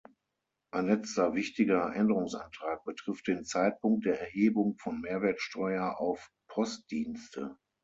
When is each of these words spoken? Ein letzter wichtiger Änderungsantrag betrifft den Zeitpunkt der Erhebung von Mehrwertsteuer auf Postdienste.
Ein 0.71 0.87
letzter 0.87 1.35
wichtiger 1.35 1.93
Änderungsantrag 1.93 2.83
betrifft 2.85 3.27
den 3.27 3.45
Zeitpunkt 3.45 4.07
der 4.07 4.19
Erhebung 4.19 4.75
von 4.79 4.99
Mehrwertsteuer 4.99 5.99
auf 5.99 6.31
Postdienste. 6.47 7.55